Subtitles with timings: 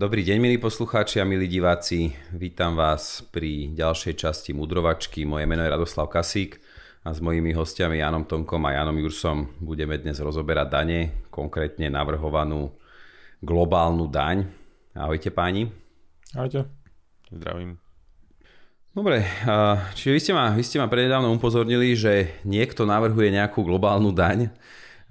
[0.00, 2.08] Dobrý deň, milí poslucháči a milí diváci.
[2.32, 5.28] Vítam vás pri ďalšej časti Mudrovačky.
[5.28, 6.56] Moje meno je Radoslav Kasík
[7.04, 12.72] a s mojimi hostiami Janom Tomkom a Janom Jursom budeme dnes rozoberať dane, konkrétne navrhovanú
[13.44, 14.48] globálnu daň.
[14.96, 15.68] Ahojte páni.
[16.32, 16.64] Ahojte.
[17.28, 17.76] Zdravím.
[18.96, 19.28] Dobre,
[20.00, 24.48] čiže vy ste ma, vy ste ma prednedávno upozornili, že niekto navrhuje nejakú globálnu daň.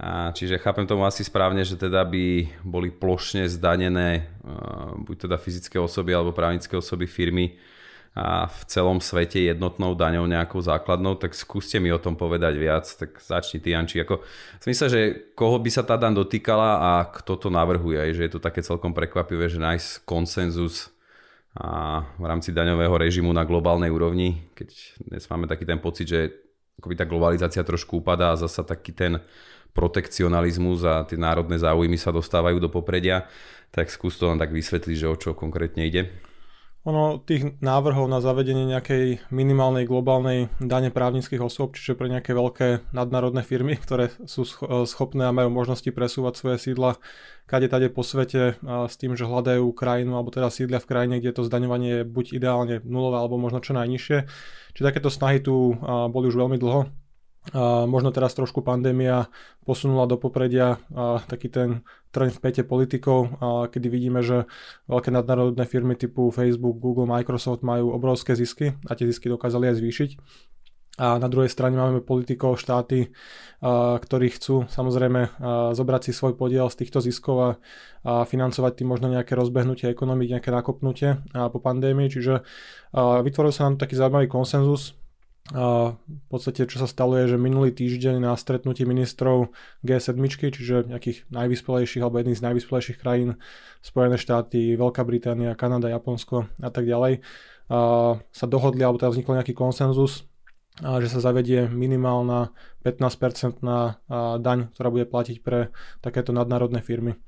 [0.07, 4.31] Čiže chápem tomu asi správne, že teda by boli plošne zdanené
[5.03, 7.59] buď teda fyzické osoby alebo právnické osoby firmy
[8.15, 12.87] a v celom svete jednotnou daňou nejakou základnou, tak skúste mi o tom povedať viac,
[12.89, 14.01] tak začni ty Janči.
[14.01, 14.23] Ako,
[14.65, 15.01] myslím, že
[15.37, 18.65] koho by sa tá daň dotýkala a kto to navrhuje, aj, že je to také
[18.65, 20.89] celkom prekvapivé, že nájsť konsenzus
[21.53, 24.69] a v rámci daňového režimu na globálnej úrovni, keď
[25.05, 26.19] dnes máme taký ten pocit, že
[26.79, 29.19] akoby tá globalizácia trošku upadá a zasa taký ten
[29.73, 33.29] protekcionalizmus a tie národné záujmy sa dostávajú do popredia,
[33.69, 36.09] tak skús to len tak vysvetliť, že o čo konkrétne ide.
[36.87, 42.95] Ono tých návrhov na zavedenie nejakej minimálnej globálnej dane právnických osôb, čiže pre nejaké veľké
[42.95, 44.47] nadnárodné firmy, ktoré sú
[44.87, 46.95] schopné a majú možnosti presúvať svoje sídla
[47.51, 51.35] kade tade po svete s tým, že hľadajú krajinu alebo teda sídlia v krajine, kde
[51.35, 54.17] to zdaňovanie je buď ideálne nulové alebo možno čo najnižšie.
[54.79, 56.87] Čiže takéto snahy tu boli už veľmi dlho
[57.49, 59.31] a možno teraz trošku pandémia
[59.65, 61.81] posunula do popredia a taký ten
[62.13, 64.45] trend v pete politikov, a kedy vidíme, že
[64.85, 69.75] veľké nadnárodné firmy typu Facebook, Google, Microsoft majú obrovské zisky a tie zisky dokázali aj
[69.81, 70.11] zvýšiť.
[70.99, 73.15] A na druhej strane máme politikov, štáty,
[74.03, 75.39] ktorí chcú samozrejme
[75.71, 77.49] zobrať si svoj podiel z týchto ziskov a,
[78.03, 82.11] a financovať tým možno nejaké rozbehnutie ekonomik, nejaké nakopnutie po pandémii.
[82.11, 82.43] Čiže
[82.99, 84.99] vytvoril sa nám taký zaujímavý konsenzus
[85.49, 89.49] a v podstate, čo sa stalo, je, že minulý týždeň na stretnutí ministrov
[89.81, 90.13] G7,
[90.53, 93.41] čiže nejakých najvyspelejších alebo jedných z najvyspelejších krajín,
[93.81, 97.25] Spojené štáty, Veľká Británia, Kanada, Japonsko a tak ďalej,
[97.69, 97.77] a
[98.29, 100.29] sa dohodli, alebo teda vznikol nejaký konsenzus,
[100.79, 102.55] a že sa zavedie minimálna
[102.85, 103.99] 15% na
[104.39, 107.19] daň, ktorá bude platiť pre takéto nadnárodné firmy.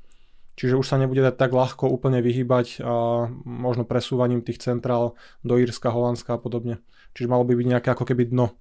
[0.55, 5.57] Čiže už sa nebude dať tak ľahko úplne vyhybať a možno presúvaním tých centrál do
[5.57, 6.79] Írska, Holandska a podobne.
[7.15, 8.55] Čiže malo by byť nejaké ako keby dno.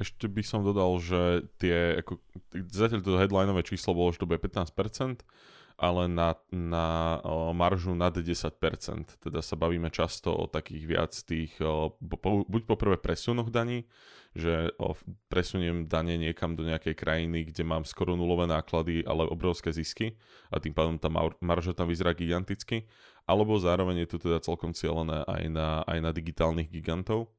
[0.00, 2.16] Ešte by som dodal, že tie, ako,
[2.72, 4.72] zatiaľ to headlineové číslo bolo, že to bude 15%,
[5.80, 7.18] ale na, na
[7.56, 8.52] maržu nad 10%.
[9.16, 11.56] Teda sa bavíme často o takých viac tých,
[12.44, 13.88] buď poprvé presunoch daní,
[14.36, 14.70] že
[15.32, 20.20] presuniem dane niekam do nejakej krajiny, kde mám skoro nulové náklady, ale obrovské zisky
[20.52, 21.08] a tým pádom tá
[21.40, 22.84] marža tam vyzerá giganticky,
[23.24, 27.32] alebo zároveň je to teda celkom cieľené aj na, aj na digitálnych gigantov.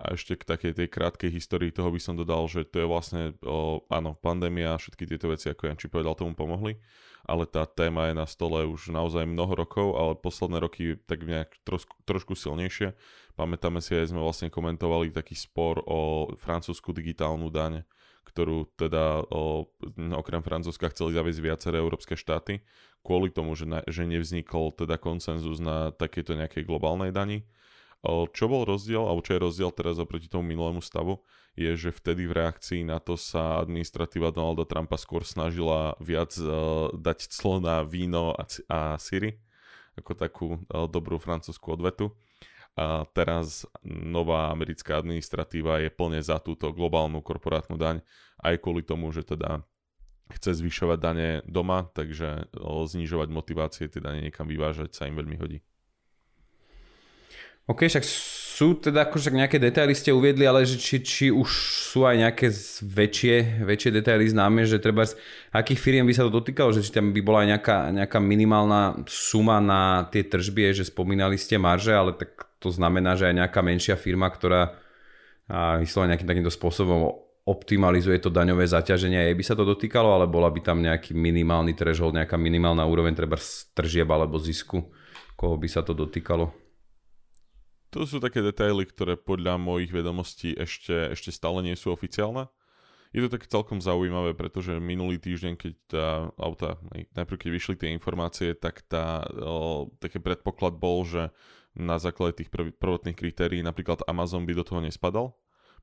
[0.00, 3.36] A ešte k takej tej krátkej histórii toho by som dodal, že to je vlastne,
[3.44, 6.80] o, áno, pandémia a všetky tieto veci, ako Janči povedal, tomu pomohli,
[7.28, 11.52] ale tá téma je na stole už naozaj mnoho rokov, ale posledné roky tak nejak
[11.68, 12.96] trošku, trošku silnejšie.
[13.36, 17.84] Pamätáme si aj, sme vlastne komentovali taký spor o francúzsku digitálnu daň,
[18.24, 19.68] ktorú teda o,
[20.16, 22.64] okrem Francúzska chceli zaviesť viaceré európske štáty,
[23.04, 27.44] kvôli tomu, že, na, že nevznikol teda konsenzus na takejto nejakej globálnej dani.
[28.06, 31.20] Čo bol rozdiel, alebo čo je rozdiel teraz oproti tomu minulému stavu,
[31.52, 36.88] je, že vtedy v reakcii na to sa administratíva Donalda Trumpa skôr snažila viac uh,
[36.96, 39.36] dať clo na víno a, a syry,
[40.00, 42.16] ako takú uh, dobrú francúzsku odvetu
[42.78, 48.00] a teraz nová americká administratíva je plne za túto globálnu korporátnu daň,
[48.40, 49.66] aj kvôli tomu, že teda
[50.30, 55.58] chce zvyšovať dane doma, takže znižovať motivácie tie dane niekam vyvážať sa im veľmi hodí.
[57.70, 61.48] OK, však sú teda akože nejaké detaily ste uviedli, ale že či, či už
[61.86, 62.50] sú aj nejaké
[62.82, 65.14] väčšie, väčšie detaily známe, že treba z
[65.54, 69.62] akých firiem by sa to dotýkalo, že či tam by bola nejaká, nejaká minimálna suma
[69.62, 73.94] na tie tržby, že spomínali ste marže, ale tak to znamená, že aj nejaká menšia
[73.94, 74.74] firma, ktorá
[75.80, 77.06] vyslovene nejakým takýmto spôsobom
[77.48, 81.72] optimalizuje to daňové zaťaženie, jej by sa to dotýkalo, ale bola by tam nejaký minimálny
[81.78, 83.40] threshold, nejaká minimálna úroveň treba
[83.72, 84.84] tržieb alebo zisku,
[85.38, 86.59] koho by sa to dotýkalo?
[87.90, 92.46] To sú také detaily, ktoré podľa mojich vedomostí ešte, ešte stále nie sú oficiálne.
[93.10, 96.06] Je to také celkom zaujímavé, pretože minulý týždeň, keď tá
[96.38, 96.78] auta,
[97.18, 101.34] najprv keď vyšli tie informácie, tak tá, o, taký predpoklad bol, že
[101.74, 105.34] na základe tých prvotných kritérií napríklad Amazon by do toho nespadal,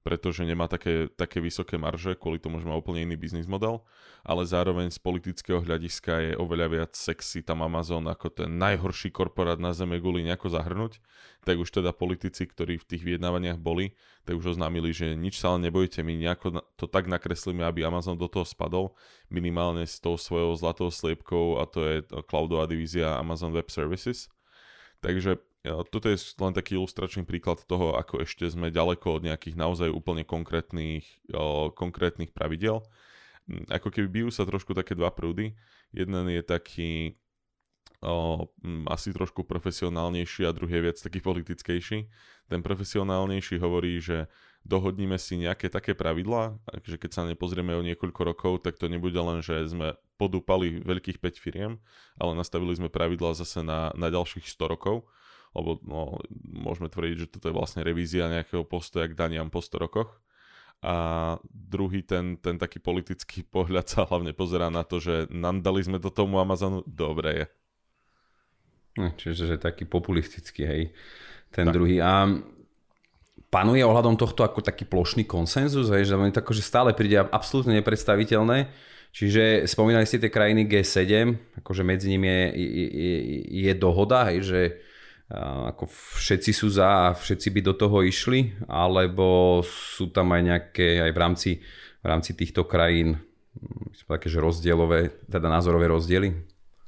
[0.05, 3.83] pretože nemá také, také vysoké marže, kvôli tomu, že má úplne iný biznis model,
[4.25, 9.61] ale zároveň z politického hľadiska je oveľa viac sexy tam Amazon ako ten najhorší korporát
[9.61, 10.99] na zeme guli nejako zahrnúť,
[11.47, 13.95] tak už teda politici, ktorí v tých vyjednávaniach boli,
[14.27, 18.19] tak už oznámili, že nič sa ale nebojte, my nejako to tak nakreslíme, aby Amazon
[18.19, 18.97] do toho spadol,
[19.31, 21.95] minimálne s tou svojou zlatou sliepkou a to je
[22.27, 24.27] cloudová divízia Amazon Web Services.
[24.97, 29.89] Takže toto je len taký ilustračný príklad toho, ako ešte sme ďaleko od nejakých naozaj
[29.92, 31.07] úplne konkrétnych,
[31.75, 32.86] konkrétnych pravidel.
[33.48, 35.56] Hm, ako keby bijú sa trošku také dva prúdy.
[35.95, 36.92] Jeden je taký
[38.04, 42.00] hm, asi trošku profesionálnejší a druhý je viac taký politickejší.
[42.48, 44.31] Ten profesionálnejší hovorí, že
[44.68, 49.15] dohodníme si nejaké také pravidlá, že keď sa nepozrieme o niekoľko rokov, tak to nebude
[49.15, 51.80] len, že sme podúpali veľkých 5 firiem,
[52.19, 55.07] ale nastavili sme pravidlá zase na, na ďalších 100 rokov
[55.55, 59.83] lebo no, môžeme tvrdiť, že toto je vlastne revízia nejakého postoja k daniam po 100
[59.83, 60.19] rokoch.
[60.85, 65.97] A druhý, ten, ten taký politický pohľad sa hlavne pozerá na to, že nandali sme
[65.97, 67.45] to tomu Amazonu, dobre je.
[68.97, 70.83] No, čiže že taký populistický, hej,
[71.53, 71.73] ten tak.
[71.77, 72.01] druhý.
[72.01, 72.25] A
[73.53, 78.73] panuje ohľadom tohto ako taký plošný konsenzus, hej, že to akože stále príde absolútne nepredstaviteľné.
[79.13, 81.33] Čiže spomínali ste tie krajiny G7,
[81.63, 83.17] akože medzi nimi je, je, je,
[83.69, 84.59] je dohoda, hej, že
[85.35, 91.03] ako všetci sú za a všetci by do toho išli, alebo sú tam aj nejaké
[91.03, 91.51] aj v rámci,
[92.00, 93.19] v rámci týchto krajín
[94.07, 96.31] také, že rozdielové, teda názorové rozdiely?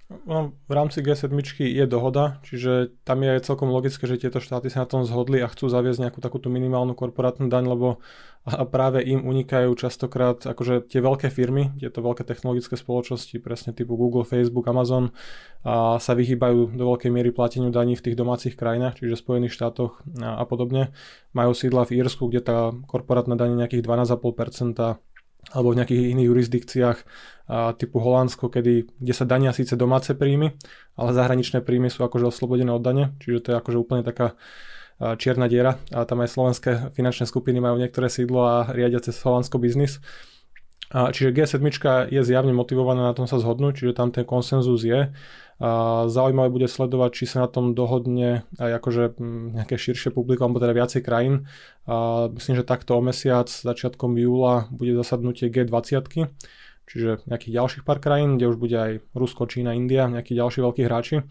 [0.09, 1.29] No, v rámci G7
[1.69, 5.45] je dohoda, čiže tam je celkom logické, že tieto štáty sa na tom zhodli a
[5.45, 8.01] chcú zaviesť nejakú takúto minimálnu korporátnu daň, lebo
[8.73, 14.25] práve im unikajú častokrát akože tie veľké firmy, tieto veľké technologické spoločnosti, presne typu Google,
[14.25, 15.13] Facebook, Amazon,
[15.61, 20.01] a sa vyhýbajú do veľkej miery plateniu daní v tých domácich krajinách, čiže Spojených štátoch
[20.25, 20.89] a, a podobne.
[21.37, 22.57] Majú sídla v Írsku, kde tá
[22.89, 24.97] korporátna daň je nejakých 12,5%
[25.53, 26.97] alebo v nejakých iných jurisdikciách
[27.81, 30.53] typu Holandsko, kedy, kde sa dania síce domáce príjmy,
[30.93, 34.37] ale zahraničné príjmy sú akože oslobodené od dane, čiže to je akože úplne taká
[35.17, 39.57] čierna diera a tam aj slovenské finančné skupiny majú niektoré sídlo a riadia cez Holandsko
[39.57, 39.97] biznis.
[40.89, 41.61] Čiže G7
[42.09, 45.13] je zjavne motivovaná na tom sa zhodnúť, čiže tam ten konsenzus je.
[46.07, 49.03] Zaujímavé bude sledovať, či sa na tom dohodne aj akože
[49.59, 51.51] nejaké širšie publikum, alebo teda viacej krajín.
[52.31, 56.31] Myslím, že takto o mesiac, začiatkom júla, bude zasadnutie G20,
[56.87, 60.81] čiže nejakých ďalších pár krajín, kde už bude aj Rusko, Čína, India, nejakí ďalší veľkí
[60.87, 61.27] hráči.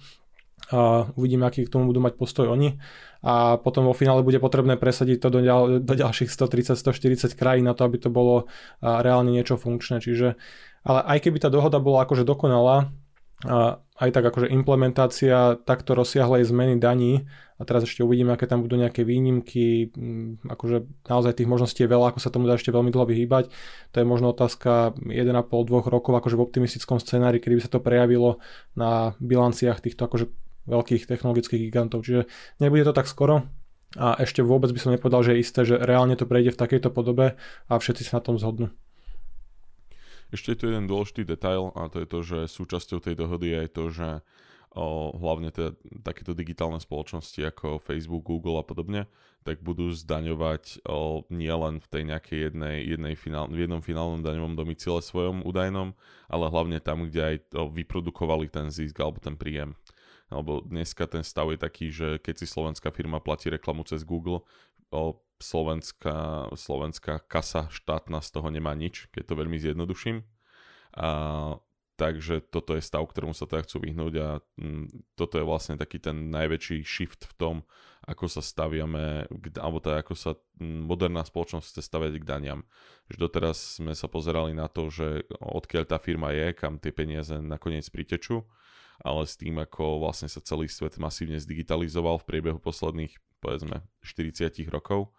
[0.69, 2.76] A uvidíme, aký k tomu budú mať postoj oni
[3.22, 7.78] a potom vo finále bude potrebné presadiť to do, ďal, do ďalších 130-140 krajín na
[7.78, 8.50] to, aby to bolo
[8.82, 10.02] reálne niečo funkčné.
[10.02, 10.34] Čiže,
[10.82, 12.90] ale aj keby tá dohoda bola akože dokonalá,
[13.99, 17.26] aj tak akože implementácia takto rozsiahlej zmeny daní
[17.58, 19.90] a teraz ešte uvidíme, aké tam budú nejaké výnimky,
[20.46, 23.50] akože naozaj tých možností je veľa, ako sa tomu dá ešte veľmi dlho vyhýbať.
[23.94, 28.38] To je možno otázka 1,5-2 rokov akože v optimistickom scenári, kedy by sa to prejavilo
[28.79, 30.31] na bilanciách týchto akože
[30.70, 32.06] veľkých technologických gigantov.
[32.06, 32.31] Čiže
[32.62, 33.50] nebude to tak skoro
[33.96, 36.94] a ešte vôbec by som nepovedal, že je isté, že reálne to prejde v takejto
[36.94, 37.35] podobe
[37.66, 38.71] a všetci sa na tom zhodnú.
[40.28, 43.56] Ešte je tu jeden dôležitý detail a to je to, že súčasťou tej dohody je
[43.64, 44.08] aj to, že
[44.76, 45.73] o, hlavne teda
[46.04, 49.08] takéto digitálne spoločnosti ako Facebook, Google a podobne,
[49.42, 54.54] tak budú zdaňovať o, nielen v tej nejakej jednej, jednej finál, v jednom finálnom daňovom
[54.58, 55.97] domicile svojom údajnom,
[56.28, 59.73] ale hlavne tam, kde aj to vyprodukovali ten zisk alebo ten príjem.
[60.28, 64.44] Alebo dneska ten stav je taký, že keď si slovenská firma platí reklamu cez Google,
[64.92, 70.26] o, slovenská, slovenská kasa štátna z toho nemá nič, keď to veľmi zjednoduším.
[70.99, 71.09] A,
[71.95, 74.28] takže toto je stav, ktorému sa teda chcú vyhnúť a
[74.59, 77.57] m, mm, toto je vlastne taký ten najväčší shift v tom,
[78.07, 79.26] ako sa staviame,
[79.59, 82.61] alebo teda ako sa mm, moderná spoločnosť chce staviať k daniam.
[83.11, 87.35] Že doteraz sme sa pozerali na to, že odkiaľ tá firma je, kam tie peniaze
[87.38, 88.42] nakoniec pritečú
[88.99, 94.66] ale s tým, ako vlastne sa celý svet masívne zdigitalizoval v priebehu posledných, povedzme, 40
[94.75, 95.14] rokov,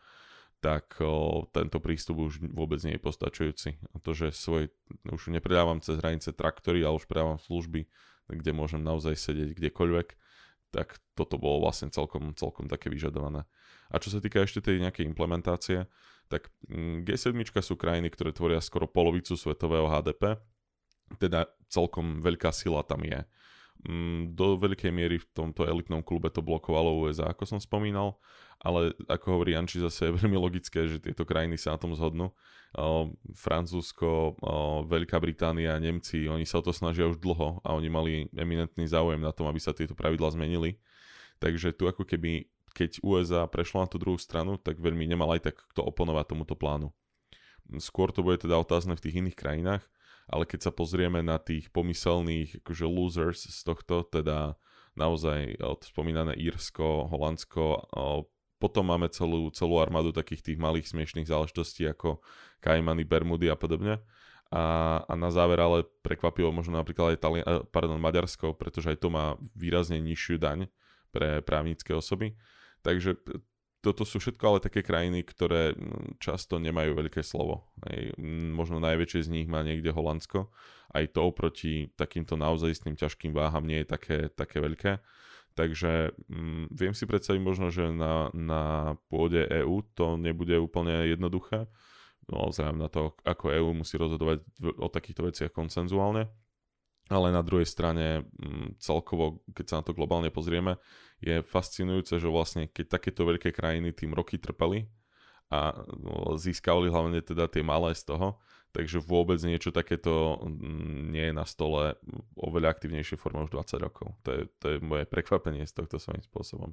[0.59, 3.79] tak o, tento prístup už vôbec nie je postačujúci.
[3.95, 4.67] A to, že svoj,
[5.07, 7.87] už nepredávam cez hranice traktory, ale už predávam služby,
[8.27, 10.07] kde môžem naozaj sedieť kdekoľvek,
[10.69, 13.47] tak toto bolo vlastne celkom, celkom také vyžadované.
[13.89, 15.89] A čo sa týka ešte tej nejakej implementácie,
[16.29, 17.33] tak mm, G7
[17.65, 20.37] sú krajiny, ktoré tvoria skoro polovicu svetového HDP,
[21.17, 23.25] teda celkom veľká sila tam je.
[23.89, 28.21] Mm, do veľkej miery v tomto elitnom klube to blokovalo USA, ako som spomínal,
[28.59, 32.35] ale ako hovorí Janči, zase je veľmi logické, že tieto krajiny sa na tom zhodnú.
[33.33, 34.37] Francúzsko,
[34.85, 39.23] Veľká Británia, Nemci, oni sa o to snažia už dlho a oni mali eminentný záujem
[39.23, 40.77] na tom, aby sa tieto pravidlá zmenili.
[41.39, 45.49] Takže tu ako keby, keď USA prešlo na tú druhú stranu, tak veľmi nemal aj
[45.49, 46.93] tak kto oponovať tomuto plánu.
[47.79, 49.87] Skôr to bude teda otázne v tých iných krajinách,
[50.29, 54.59] ale keď sa pozrieme na tých pomyselných akože losers z tohto, teda
[54.93, 57.87] naozaj spomínané Írsko, Holandsko,
[58.59, 62.19] potom máme celú, celú armádu takých tých malých smiešných záležitostí ako
[62.59, 64.03] Kajmany, Bermudy a podobne.
[64.51, 68.97] A, a na záver ale prekvapilo možno napríklad aj Tali- eh, pardon, Maďarsko, pretože aj
[68.99, 70.67] to má výrazne nižšiu daň
[71.15, 72.35] pre právnické osoby.
[72.83, 73.15] Takže
[73.79, 77.71] toto sú všetko ale také krajiny, ktoré mm, často nemajú veľké slovo.
[77.79, 78.11] Aj,
[78.51, 80.51] možno najväčšie z nich má niekde Holandsko.
[80.91, 84.99] Aj to oproti takýmto naozaj s tým ťažkým váham nie je také, také veľké.
[85.59, 91.67] Takže mm, viem si predstaviť možno, že na, na pôde EÚ to nebude úplne jednoduché.
[92.31, 94.39] No, vzhľadom na to, ako EÚ musí rozhodovať
[94.79, 96.31] o takýchto veciach konsenzuálne.
[97.11, 100.79] Ale na druhej strane mm, celkovo, keď sa na to globálne pozrieme,
[101.19, 104.87] je fascinujúce, že vlastne keď takéto veľké krajiny tým roky trpeli
[105.51, 108.39] a no, získali hlavne teda tie malé z toho,
[108.71, 111.97] takže vôbec niečo takéto mm, nie je na stole
[112.37, 114.13] oveľa aktívnejšie forma už 20 rokov.
[114.25, 116.71] To je, to je moje prekvapenie z tohto svojím spôsobom.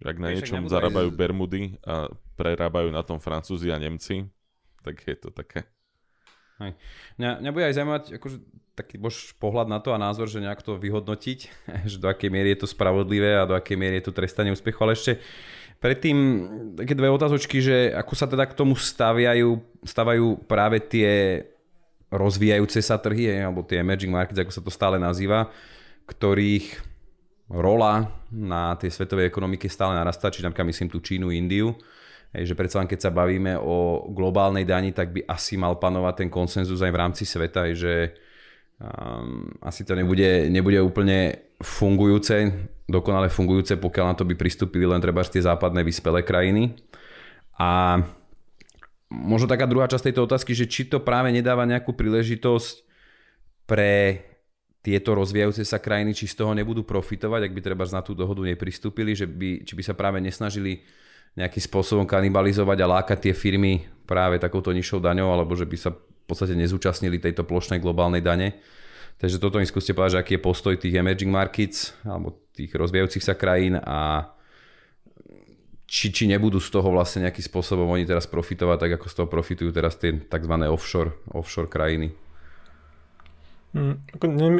[0.00, 1.16] Ak na niečom zarábajú aj...
[1.16, 2.08] Bermudy a
[2.40, 4.24] prerábajú na tom Francúzi a Nemci,
[4.80, 5.68] tak je to také.
[6.60, 6.72] Hej.
[7.16, 8.36] Mňa, mňa bude aj zaujímať akože,
[8.76, 11.38] taký bož pohľad na to a názor, že nejak to vyhodnotiť,
[11.90, 14.80] že do akej miery je to spravodlivé a do akej miery je to trestanie úspechu,
[14.80, 15.20] ale ešte
[15.80, 16.16] Predtým
[16.76, 21.40] také dve otázočky, že ako sa teda k tomu staviajú, stavajú práve tie
[22.12, 25.48] rozvíjajúce sa trhy, alebo tie emerging markets, ako sa to stále nazýva,
[26.04, 26.84] ktorých
[27.48, 31.74] rola na tej svetovej ekonomike stále narastá, či napríklad myslím tú Čínu, Indiu,
[32.30, 36.30] že predsa len keď sa bavíme o globálnej dani, tak by asi mal panovať ten
[36.30, 38.14] konsenzus aj v rámci sveta, že
[38.78, 44.98] um, asi to nebude, nebude úplne fungujúce, dokonale fungujúce, pokiaľ na to by pristúpili len
[44.98, 46.74] treba tie západné vyspelé krajiny.
[47.56, 48.02] A
[49.08, 52.86] možno taká druhá časť tejto otázky, že či to práve nedáva nejakú príležitosť
[53.70, 54.26] pre
[54.80, 58.40] tieto rozvíjajúce sa krajiny, či z toho nebudú profitovať, ak by treba na tú dohodu
[58.40, 60.82] nepristúpili, že by, či by sa práve nesnažili
[61.36, 65.90] nejakým spôsobom kanibalizovať a lákať tie firmy práve takouto nižšou daňou, alebo že by sa
[65.92, 68.58] v podstate nezúčastnili tejto plošnej globálnej dane.
[69.16, 73.24] Takže toto mi skúste povedať, že aký je postoj tých emerging markets alebo tých rozvíjajúcich
[73.24, 74.30] sa krajín a
[75.90, 79.28] či, či nebudú z toho vlastne nejakým spôsobom oni teraz profitovať, tak ako z toho
[79.28, 80.54] profitujú teraz tie tzv.
[80.70, 82.14] offshore, offshore krajiny.
[83.70, 84.02] Mm,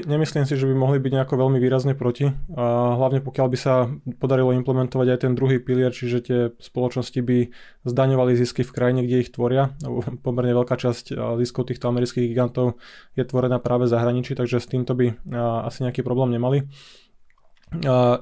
[0.06, 2.30] nemyslím si, že by mohli byť nejako veľmi výrazne proti.
[2.54, 3.90] Hlavne pokiaľ by sa
[4.22, 7.50] podarilo implementovať aj ten druhý pilier, čiže tie spoločnosti by
[7.82, 9.74] zdaňovali zisky v krajine, kde ich tvoria.
[10.22, 12.78] Pomerne veľká časť ziskov týchto amerických gigantov
[13.18, 15.18] je tvorená práve v zahraničí, takže s týmto by
[15.66, 16.70] asi nejaký problém nemali.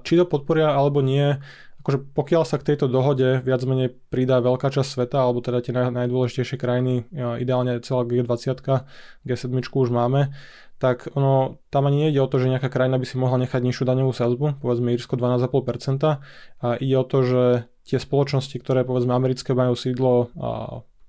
[0.04, 1.36] Či to podporia alebo nie,
[1.84, 5.72] akože pokiaľ sa k tejto dohode viac menej pridá veľká časť sveta, alebo teda tie
[5.72, 7.08] najdôležitejšie krajiny,
[7.40, 8.60] ideálne celá G20,
[9.24, 10.32] G7 už máme,
[10.78, 13.82] tak ono, tam ani nejde o to, že nejaká krajina by si mohla nechať nižšiu
[13.82, 16.22] daňovú sazbu, povedzme Írsko 12,5%,
[16.62, 17.42] a ide o to, že
[17.82, 20.30] tie spoločnosti, ktoré povedzme americké majú sídlo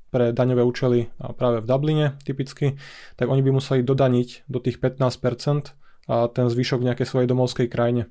[0.09, 2.81] pre daňové účely práve v Dubline typicky,
[3.13, 5.77] tak oni by museli dodaniť do tých 15%
[6.09, 8.09] a ten zvyšok v nejakej svojej domovskej krajine.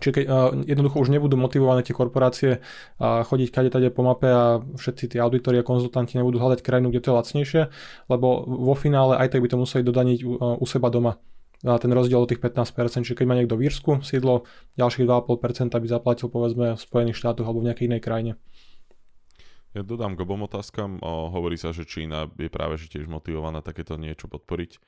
[0.00, 0.24] Čiže keď,
[0.64, 2.64] jednoducho už nebudú motivované tie korporácie
[2.98, 7.00] chodiť kade tade po mape a všetci tí auditori a konzultanti nebudú hľadať krajinu, kde
[7.04, 7.62] to je lacnejšie,
[8.08, 11.20] lebo vo finále aj tak by to museli dodaniť uh, u seba doma.
[11.60, 14.48] A ten rozdiel o tých 15%, čiže keď má niekto v Írsku sídlo,
[14.80, 18.32] ďalších 2,5% by zaplatil povedzme v Spojených štátoch alebo v nejakej inej krajine.
[19.76, 20.98] Ja dodám k obom otázkam.
[21.04, 24.80] O, hovorí sa, že Čína je práve že tiež motivovaná takéto niečo podporiť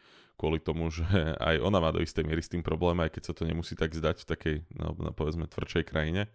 [0.42, 1.06] kvôli tomu, že
[1.38, 3.94] aj ona má do istej miery s tým problém, aj keď sa to nemusí tak
[3.94, 6.26] zdať v takej, no, no, povedzme, tvrdšej krajine,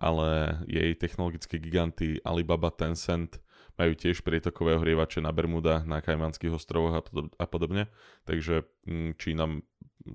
[0.00, 3.36] ale jej technologické giganty Alibaba, Tencent
[3.76, 7.04] majú tiež prietokové ohrievače na Bermuda, na Kajmanských ostrovoch
[7.36, 7.92] a podobne,
[8.24, 9.44] takže mm, Čína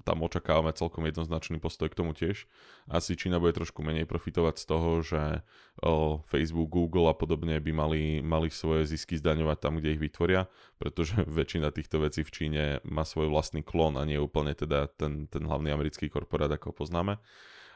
[0.01, 2.49] tam očakávame celkom jednoznačný postoj k tomu tiež.
[2.89, 5.21] Asi Čína bude trošku menej profitovať z toho, že
[6.25, 10.49] Facebook, Google a podobne by mali, mali svoje zisky zdaňovať tam, kde ich vytvoria,
[10.81, 15.29] pretože väčšina týchto vecí v Číne má svoj vlastný klon a nie úplne teda ten,
[15.29, 17.13] ten hlavný americký korporát, ako ho poznáme.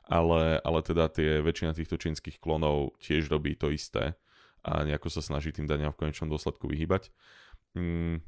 [0.10, 4.18] Ale, ale teda tie väčšina týchto čínskych klonov tiež robí to isté
[4.66, 7.14] a nejako sa snaží tým daniam v konečnom dôsledku vyhybať.
[7.78, 8.26] Mm,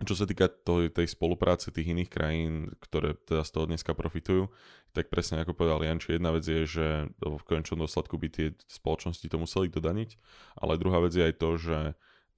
[0.00, 4.48] čo sa týka toho, tej spolupráce tých iných krajín, ktoré teda z toho dneska profitujú,
[4.96, 6.86] tak presne ako povedal Janči, jedna vec je, že
[7.20, 10.16] v konečnom dôsledku by tie spoločnosti to museli dodaniť,
[10.56, 11.78] ale druhá vec je aj to, že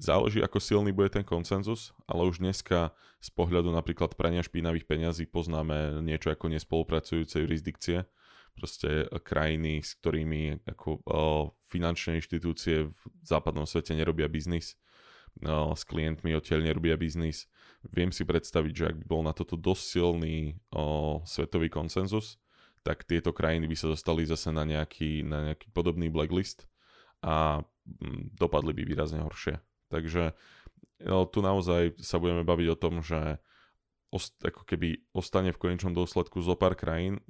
[0.02, 2.90] záleží ako silný bude ten koncenzus, ale už dneska
[3.22, 8.02] z pohľadu napríklad prania špinavých peňazí poznáme niečo ako nespolupracujúce jurisdikcie,
[8.52, 11.22] proste krajiny, s ktorými ako o,
[11.72, 14.76] finančné inštitúcie v západnom svete nerobia biznis,
[15.40, 17.48] o, s klientmi odtiaľ nerobia biznis.
[17.88, 20.54] Viem si predstaviť, že ak by bol na toto dosť silný
[21.26, 22.38] svetový konsenzus,
[22.86, 26.66] tak tieto krajiny by sa dostali zase na nejaký, na nejaký podobný blacklist
[27.22, 29.58] a mm, dopadli by výrazne horšie.
[29.90, 30.34] Takže
[31.06, 33.38] no, tu naozaj sa budeme baviť o tom, že
[34.12, 37.24] ako keby ostane v konečnom dôsledku zo pár krajín.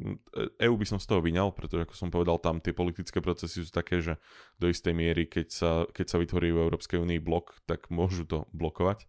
[0.59, 3.71] EU by som z toho vyňal, pretože ako som povedal, tam tie politické procesy sú
[3.71, 4.19] také, že
[4.59, 8.51] do istej miery, keď sa, keď sa vytvorí v Európskej únii blok, tak môžu to
[8.51, 9.07] blokovať.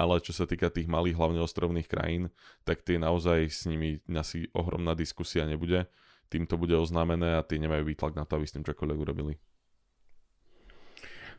[0.00, 2.32] Ale čo sa týka tých malých, hlavne ostrovných krajín,
[2.64, 5.84] tak tie naozaj s nimi asi ohromná diskusia nebude.
[6.32, 9.36] Tým to bude oznámené a tie nemajú výtlak na to, aby s tým čokoľvek urobili.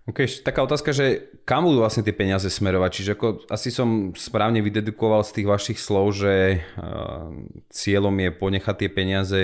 [0.10, 2.90] Ok, taká otázka, že kam budú vlastne tie peniaze smerovať?
[2.90, 7.30] Čiže ako, asi som správne vydedukoval z tých vašich slov, že uh,
[7.70, 9.42] cieľom je ponechať tie peniaze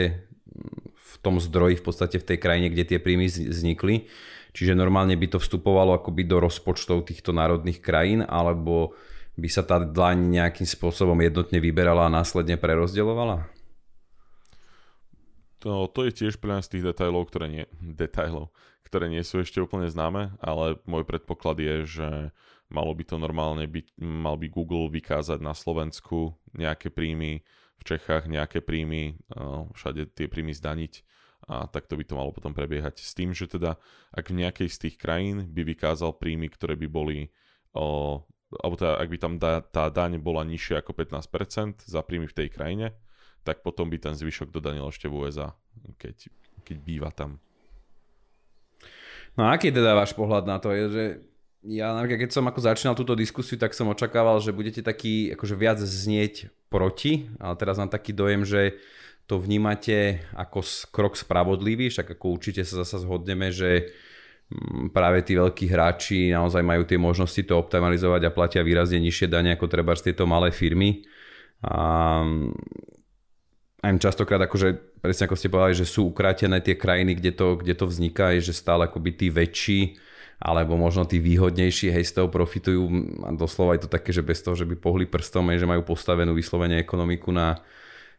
[0.98, 4.10] v tom zdroji, v podstate v tej krajine, kde tie príjmy vznikli.
[4.58, 8.98] Čiže normálne by to vstupovalo akoby do rozpočtov týchto národných krajín, alebo
[9.38, 13.46] by sa tá dlaň nejakým spôsobom jednotne vyberala a následne prerozdeľovala?
[15.62, 18.50] To, to je tiež pre z tých detailov, ktoré nie, detailov,
[18.88, 22.10] ktoré nie sú ešte úplne známe, ale môj predpoklad je, že
[22.72, 27.44] malo by to normálne byť, mal by Google vykázať na Slovensku nejaké príjmy,
[27.78, 29.20] v Čechách nejaké príjmy,
[29.76, 31.04] všade tie príjmy zdaniť
[31.48, 33.00] a takto by to malo potom prebiehať.
[33.00, 33.80] S tým, že teda
[34.12, 37.32] ak v nejakej z tých krajín by vykázal príjmy, ktoré by boli,
[37.72, 38.20] o,
[38.60, 42.36] alebo teda ak by tam da, tá daň bola nižšia ako 15% za príjmy v
[42.36, 42.88] tej krajine,
[43.48, 45.56] tak potom by ten zvyšok dodanil ešte v USA,
[45.96, 46.28] keď,
[46.68, 47.40] keď býva tam.
[49.38, 50.74] No a aký je teda váš pohľad na to?
[50.74, 51.04] Je, že
[51.68, 55.54] ja napríklad, keď som ako začínal túto diskusiu, tak som očakával, že budete taký akože
[55.54, 58.82] viac znieť proti, ale teraz mám taký dojem, že
[59.28, 63.92] to vnímate ako krok spravodlivý, však ako určite sa zase zhodneme, že
[64.48, 69.28] mm, práve tí veľkí hráči naozaj majú tie možnosti to optimalizovať a platia výrazne nižšie
[69.28, 71.04] dane ako treba z tieto malé firmy.
[71.68, 72.24] A
[73.84, 77.80] aj častokrát akože, presne ako ste povedali, že sú ukrátené tie krajiny, kde to, kde
[77.80, 79.96] to vzniká, je, že stále akoby tí väčší
[80.38, 82.84] alebo možno tí výhodnejší hej z toho profitujú
[83.26, 86.36] a doslova je to také, že bez toho, že by pohli prstom, že majú postavenú
[86.36, 87.58] vyslovene ekonomiku na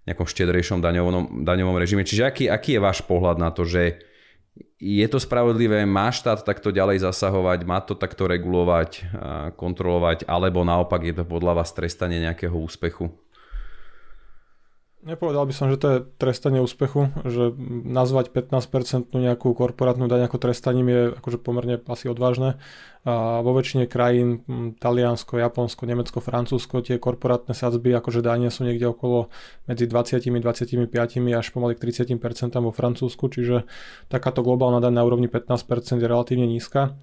[0.08, 2.02] nejakom štedrejšom daňovom, daňovom režime.
[2.02, 4.00] Čiže aký, aký je váš pohľad na to, že
[4.80, 9.06] je to spravodlivé, má štát takto ďalej zasahovať, má to takto regulovať,
[9.54, 13.12] kontrolovať, alebo naopak je to podľa vás trestanie nejakého úspechu?
[14.98, 17.54] Nepovedal by som, že to je trestanie úspechu, že
[17.86, 22.58] nazvať 15% nejakú korporátnu daň ako trestaním je akože pomerne asi odvážne.
[23.06, 24.42] A vo väčšine krajín,
[24.82, 29.30] Taliansko, Japonsko, Nemecko, Francúzsko, tie korporátne sadzby akože dania sú niekde okolo
[29.70, 30.90] medzi 20, 25
[31.30, 33.70] až pomaly k 30% vo Francúzsku, čiže
[34.10, 36.98] takáto globálna daň na úrovni 15% je relatívne nízka.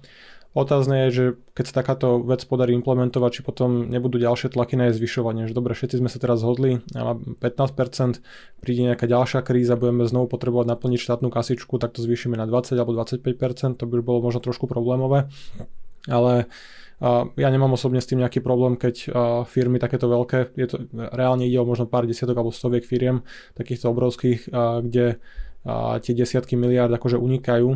[0.56, 4.88] Otázne je, že keď sa takáto vec podarí implementovať, či potom nebudú ďalšie tlaky na
[4.88, 5.44] jej zvyšovanie.
[5.44, 8.24] Že dobre, všetci sme sa teraz zhodli, a 15%,
[8.64, 12.72] príde nejaká ďalšia kríza, budeme znovu potrebovať naplniť štátnu kasičku, tak to zvýšime na 20
[12.72, 15.28] alebo 25%, to by už bolo možno trošku problémové.
[16.08, 16.48] Ale
[17.36, 19.12] ja nemám osobne s tým nejaký problém, keď
[19.52, 23.20] firmy takéto veľké, je to, reálne ide o možno pár desiatok alebo stoviek firiem,
[23.52, 24.48] takýchto obrovských,
[24.80, 25.20] kde
[26.00, 27.68] tie desiatky miliárd akože unikajú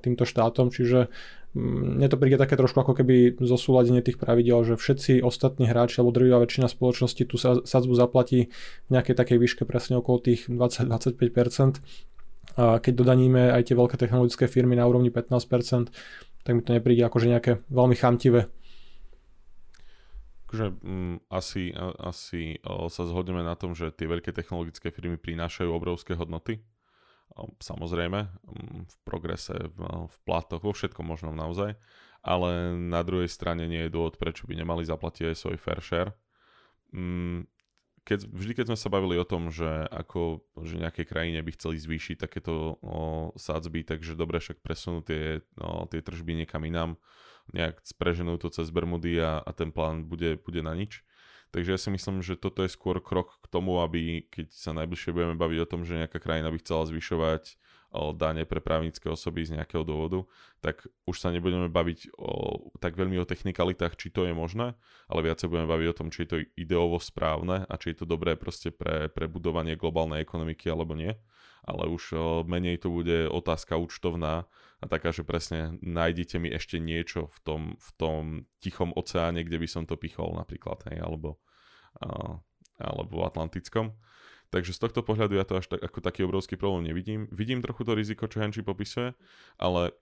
[0.00, 1.12] týmto štátom, čiže
[1.52, 6.16] mne to príde také trošku ako keby zosúladenie tých pravidel, že všetci ostatní hráči alebo
[6.16, 8.48] drvivá väčšina spoločnosti tú sadzbu zaplatí
[8.88, 11.84] v nejakej takej výške presne okolo tých 20-25%.
[12.56, 15.92] A keď dodaníme aj tie veľké technologické firmy na úrovni 15%,
[16.42, 18.48] tak mi to nepríde akože nejaké veľmi chamtivé.
[20.48, 26.12] Takže mm, asi, asi sa zhodneme na tom, že tie veľké technologické firmy prinášajú obrovské
[26.12, 26.60] hodnoty
[27.60, 31.76] samozrejme, mm, v progrese, v, platoch, vo všetkom možnom naozaj,
[32.22, 36.10] ale na druhej strane nie je dôvod, prečo by nemali zaplatiť aj svoj fair share.
[36.94, 37.48] Mm,
[38.02, 41.78] keď, vždy, keď sme sa bavili o tom, že ako že nejaké krajine by chceli
[41.78, 46.98] zvýšiť takéto o, sadzby, takže dobre však presunú tie, o, tie tržby niekam inám,
[47.54, 51.06] nejak spreženú to cez Bermudy a, a ten plán bude, bude na nič.
[51.52, 55.12] Takže ja si myslím, že toto je skôr krok k tomu, aby keď sa najbližšie
[55.12, 57.60] budeme baviť o tom, že nejaká krajina by chcela zvyšovať
[58.16, 60.24] dane pre právnické osoby z nejakého dôvodu,
[60.64, 64.72] tak už sa nebudeme baviť o, tak veľmi o technikalitách, či to je možné,
[65.12, 68.06] ale viacej budeme baviť o tom, či je to ideovo správne a či je to
[68.08, 71.12] dobré proste pre, pre budovanie globálnej ekonomiky alebo nie.
[71.62, 72.18] Ale už
[72.50, 74.50] menej to bude otázka účtovná
[74.82, 78.22] a taká, že presne nájdete mi ešte niečo v tom, v tom
[78.58, 81.38] tichom oceáne, kde by som to pichol napríklad, hej, alebo,
[82.02, 82.34] uh,
[82.82, 83.94] alebo v Atlantickom.
[84.52, 87.24] Takže z tohto pohľadu ja to až tak, ako taký obrovský problém nevidím.
[87.32, 89.16] Vidím trochu to riziko, čo Henči popisuje,
[89.56, 89.96] ale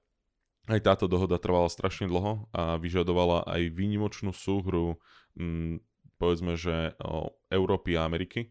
[0.66, 4.98] aj táto dohoda trvala strašne dlho a vyžadovala aj výnimočnú súhru,
[5.38, 5.78] hm,
[6.18, 8.50] povedzme, že o, Európy a Ameriky.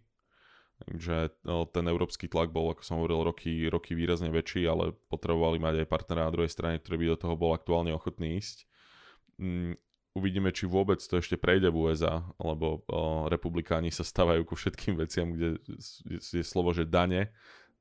[0.80, 1.36] Takže
[1.76, 5.92] ten európsky tlak bol, ako som hovoril, roky, roky výrazne väčší, ale potrebovali mať aj
[5.92, 8.64] partnera na druhej strane, ktorý by do toho bol aktuálne ochotný ísť.
[9.36, 9.76] Hm,
[10.20, 15.00] uvidíme, či vôbec to ešte prejde v USA, lebo o, republikáni sa stávajú ku všetkým
[15.00, 15.64] veciam, kde
[16.12, 17.32] je slovo, že dane,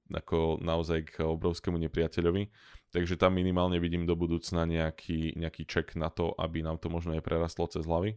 [0.09, 2.49] ako naozaj k obrovskému nepriateľovi.
[2.89, 7.13] Takže tam minimálne vidím do budúcna nejaký, nejaký ček na to, aby nám to možno
[7.13, 8.17] neprerastlo cez hlavy.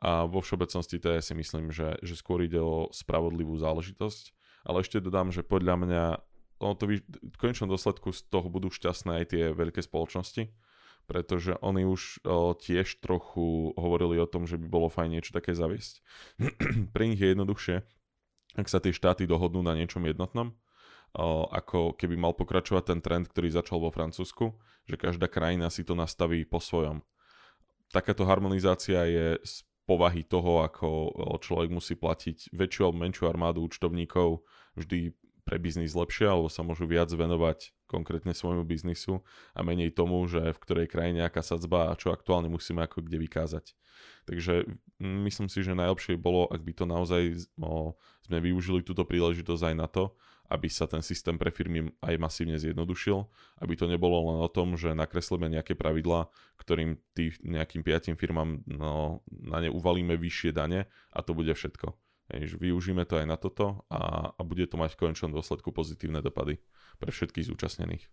[0.00, 4.32] A vo všeobecnosti to ja si myslím, že, že skôr ide o spravodlivú záležitosť.
[4.64, 6.04] Ale ešte dodám, že podľa mňa
[6.60, 10.48] ono to v konečnom dôsledku z toho budú šťastné aj tie veľké spoločnosti,
[11.10, 15.58] pretože oni už o, tiež trochu hovorili o tom, že by bolo fajn niečo také
[15.58, 15.98] zaviesť.
[16.94, 17.82] Pre nich je jednoduchšie,
[18.54, 20.54] ak sa tie štáty dohodnú na niečom jednotnom,
[21.18, 24.54] o, ako keby mal pokračovať ten trend, ktorý začal vo Francúzsku,
[24.86, 27.02] že každá krajina si to nastaví po svojom.
[27.90, 31.10] Takáto harmonizácia je z povahy toho, ako
[31.42, 34.46] človek musí platiť väčšiu alebo menšiu armádu účtovníkov
[34.78, 35.10] vždy
[35.50, 39.18] pre biznis lepšie, alebo sa môžu viac venovať konkrétne svojmu biznisu
[39.50, 43.18] a menej tomu, že v ktorej krajine aká sadzba a čo aktuálne musíme ako kde
[43.26, 43.74] vykázať.
[44.30, 44.70] Takže
[45.02, 47.22] myslím si, že najlepšie bolo, ak by to naozaj
[47.58, 50.14] o, sme využili túto príležitosť aj na to,
[50.50, 53.26] aby sa ten systém pre firmy aj masívne zjednodušil,
[53.58, 56.30] aby to nebolo len o tom, že nakreslíme nejaké pravidlá,
[56.62, 61.90] ktorým tým nejakým piatim firmám no, na ne uvalíme vyššie dane a to bude všetko.
[62.30, 66.22] Hej, využíme to aj na toto a, a bude to mať v konečnom dôsledku pozitívne
[66.22, 66.62] dopady
[67.02, 68.06] pre všetkých zúčastnených.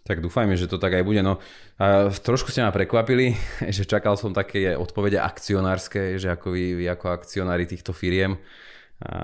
[0.00, 1.20] Tak dúfajme, že to tak aj bude.
[1.20, 1.38] No,
[1.76, 3.36] a trošku ste ma prekvapili,
[3.76, 8.40] že čakal som také odpovede akcionárske, že ako vy, vy ako akcionári týchto firiem
[9.00, 9.16] a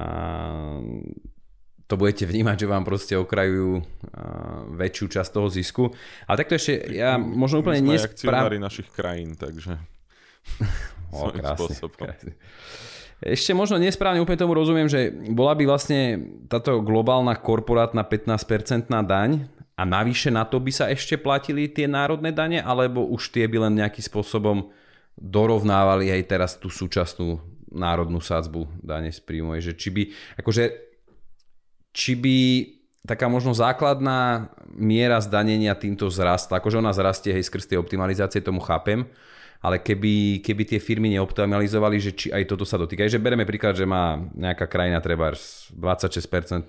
[1.86, 3.84] to budete vnímať, že vám proste okrajujú
[4.74, 5.84] väčšiu časť toho zisku.
[6.26, 8.58] Ale takto ešte, ja možno úplne nesprávne...
[8.58, 9.78] našich krajín, takže...
[11.14, 12.32] o, krásne, krásne.
[13.24, 16.20] Ešte možno nesprávne úplne tomu rozumiem, že bola by vlastne
[16.52, 22.32] táto globálna korporátna 15% daň a navyše na to by sa ešte platili tie národné
[22.32, 24.68] dane, alebo už tie by len nejakým spôsobom
[25.16, 27.40] dorovnávali aj teraz tú súčasnú
[27.72, 29.56] národnú sádzbu dane z príjmu.
[29.64, 30.02] Že či by,
[30.40, 30.64] akože,
[31.96, 32.36] či by
[33.08, 38.60] taká možno základná miera zdanenia týmto zrastla, akože ona zrastie hej skrz tie optimalizácie, tomu
[38.60, 39.08] chápem,
[39.60, 43.08] ale keby, keby tie firmy neoptimalizovali, že či aj toto sa dotýka.
[43.08, 46.68] Že bereme príklad, že má nejaká krajina treba 26%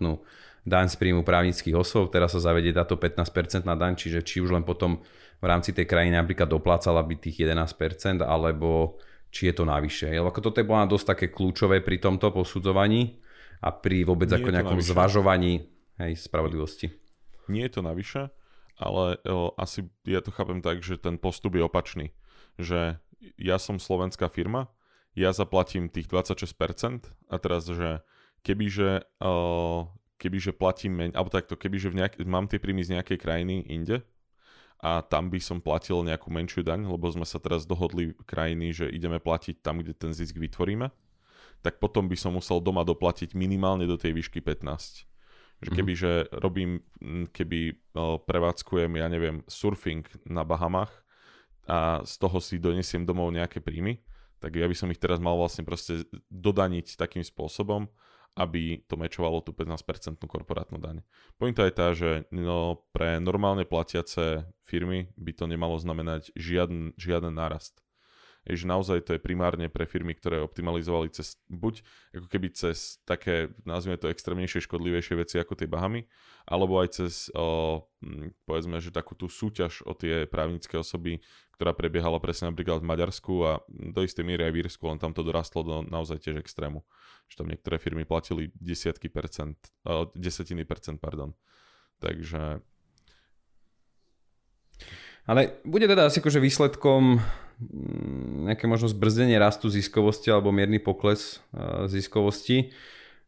[0.68, 4.52] daň z príjmu právnických osôb, teraz sa zavedie táto 15% na daň, čiže či už
[4.52, 5.00] len potom
[5.40, 9.00] v rámci tej krajiny napríklad doplácala by tých 11%, alebo
[9.32, 10.12] či je to navyše.
[10.12, 13.24] Lebo ako toto je bola dosť také kľúčové pri tomto posudzovaní
[13.64, 14.92] a pri vôbec Nie ako nejakom navyše.
[14.92, 15.54] zvažovaní
[16.04, 16.92] hej, spravodlivosti.
[17.48, 18.28] Nie je to navyše,
[18.76, 22.12] ale o, asi ja to chápem tak, že ten postup je opačný
[22.58, 22.98] že
[23.38, 24.70] ja som slovenská firma,
[25.18, 28.06] ja zaplatím tých 26% a teraz, že
[28.46, 29.90] kebyže, uh,
[30.22, 34.06] kebyže platím menej, alebo takto, kebyže v nejak, mám tie príjmy z nejakej krajiny inde
[34.78, 38.86] a tam by som platil nejakú menšiu daň, lebo sme sa teraz dohodli krajiny, že
[38.86, 40.94] ideme platiť tam, kde ten zisk vytvoríme,
[41.66, 45.10] tak potom by som musel doma doplatiť minimálne do tej výšky 15.
[45.58, 46.04] Že keby, mm-hmm.
[46.06, 46.86] že robím,
[47.34, 50.94] keby uh, prevádzkujem, ja neviem, surfing na Bahamach,
[51.68, 54.00] a z toho si donesiem domov nejaké príjmy,
[54.40, 57.90] tak ja by som ich teraz mal vlastne proste dodaniť takým spôsobom,
[58.38, 61.02] aby to mečovalo tú 15% korporátnu daň.
[61.42, 67.34] Pointa je tá, že no, pre normálne platiace firmy by to nemalo znamenať žiaden, žiaden
[67.34, 67.82] nárast
[68.48, 71.84] že naozaj to je primárne pre firmy, ktoré optimalizovali cez, buď
[72.16, 76.08] ako keby cez také, nazvime to extrémnejšie, škodlivejšie veci ako tie Bahamy,
[76.48, 77.84] alebo aj cez, o,
[78.48, 81.20] povedzme, že takú tú súťaž o tie právnické osoby,
[81.60, 85.12] ktorá prebiehala presne napríklad v Maďarsku a do istej miery aj v Írsku, len tam
[85.12, 86.86] to dorastlo do naozaj tiež extrému.
[87.28, 91.36] Že tam niektoré firmy platili desiatky percent, o, desatiny percent, pardon.
[92.00, 92.62] Takže
[95.28, 97.20] ale bude teda asi akože výsledkom
[98.48, 101.42] nejaké možno zbrzdenie rastu ziskovosti alebo mierny pokles
[101.90, 102.70] ziskovosti.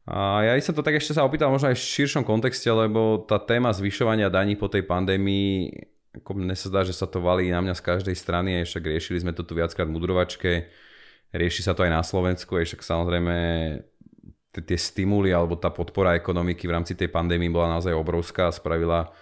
[0.09, 3.37] A ja som to tak ešte sa opýtal možno aj v širšom kontexte, lebo tá
[3.37, 5.69] téma zvyšovania daní po tej pandémii,
[6.17, 8.83] ako mne sa zdá, že sa to valí na mňa z každej strany, aj však
[8.89, 10.65] riešili sme to tu viackrát v mudrovačke,
[11.29, 13.35] rieši sa to aj na Slovensku, aj však samozrejme
[14.49, 19.13] tie stimuly alebo tá podpora ekonomiky v rámci tej pandémie bola naozaj obrovská a spravila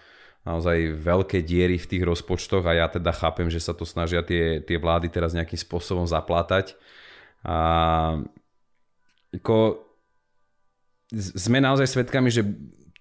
[0.47, 4.63] naozaj veľké diery v tých rozpočtoch a ja teda chápem, že sa to snažia tie,
[4.63, 6.79] tie vlády teraz nejakým spôsobom zaplátať.
[7.43, 8.23] A
[9.35, 9.83] ako,
[11.35, 12.47] sme naozaj svedkami, že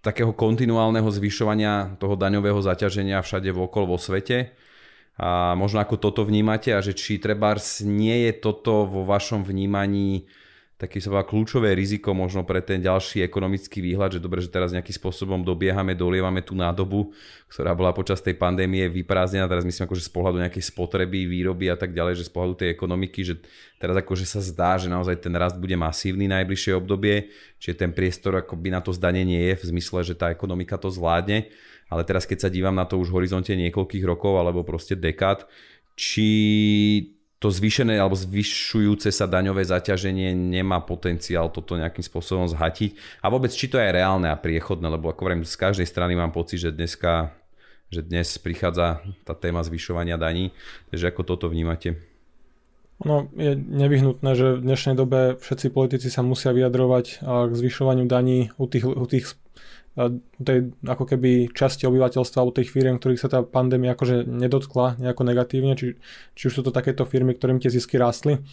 [0.03, 4.55] takého kontinuálneho zvyšovania toho daňového zaťaženia všade vokol vo svete.
[5.17, 10.29] A možno ako toto vnímate a že či trebárs nie je toto vo vašom vnímaní
[10.77, 14.93] taký sa kľúčové riziko možno pre ten ďalší ekonomický výhľad, že dobre, že teraz nejakým
[14.93, 17.17] spôsobom dobiehame, dolievame tú nádobu,
[17.49, 21.81] ktorá bola počas tej pandémie vyprázdnená, teraz myslím akože z pohľadu nejakej spotreby, výroby a
[21.81, 23.41] tak ďalej, že z pohľadu tej ekonomiky, že
[23.81, 28.37] teraz akože sa zdá, že naozaj ten rast bude masívny najbližšie obdobie, čiže ten priestor
[28.37, 31.49] akoby na to zdanenie je v zmysle, že tá ekonomika to zvládne,
[31.89, 35.49] ale teraz keď sa dívam na to už v horizonte niekoľkých rokov alebo proste dekád,
[35.97, 36.29] či
[37.37, 43.20] to zvýšené alebo zvyšujúce sa daňové zaťaženie nemá potenciál toto nejakým spôsobom zhatiť.
[43.20, 46.33] A vôbec, či to je reálne a priechodné, lebo ako hovorím, z každej strany mám
[46.33, 47.37] pocit, že dneska
[47.87, 50.51] že dnes prichádza tá téma zvyšovania daní.
[50.90, 52.03] Takže ako toto vnímate?
[53.05, 58.51] No, je nevyhnutné, že v dnešnej dobe všetci politici sa musia vyjadrovať k zvyšovaniu daní
[58.57, 59.37] u tých, u tých
[60.37, 65.23] tej ako keby časti obyvateľstva alebo tých firiem, ktorých sa tá pandémia akože nedotkla nejako
[65.25, 65.97] negatívne, či,
[66.37, 68.45] či už sú to takéto firmy, ktorým tie zisky rástli,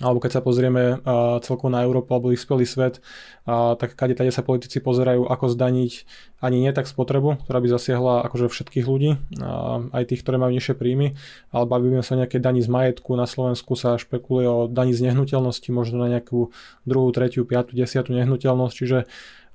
[0.00, 3.04] alebo keď sa pozrieme uh, celkovo na Európu alebo vyspelý svet,
[3.44, 5.92] uh, tak kade tade sa politici pozerajú, ako zdaniť
[6.40, 10.56] ani nie tak spotrebu, ktorá by zasiahla akože všetkých ľudí, uh, aj tých, ktoré majú
[10.56, 11.20] nižšie príjmy,
[11.52, 15.12] ale bavíme sa o nejaké daní z majetku, na Slovensku sa špekuluje o daní z
[15.12, 16.48] nehnuteľnosti, možno na nejakú
[16.88, 19.04] druhú, tretiu, piatu, desiatu nehnuteľnosť, čiže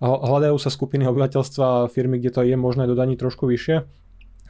[0.03, 3.87] hľadajú sa skupiny obyvateľstva a firmy, kde to je možné dodaniť trošku vyššie,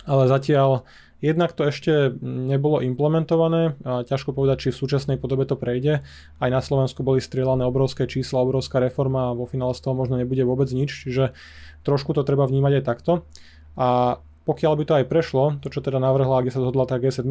[0.06, 0.86] ale zatiaľ
[1.24, 6.06] jednak to ešte nebolo implementované, a ťažko povedať, či v súčasnej podobe to prejde.
[6.38, 10.22] Aj na Slovensku boli strieľané obrovské čísla, obrovská reforma a vo finále z toho možno
[10.22, 11.34] nebude vôbec nič, čiže
[11.82, 13.26] trošku to treba vnímať aj takto.
[13.74, 17.26] A pokiaľ by to aj prešlo, to čo teda navrhla, kde sa zhodla tá G7,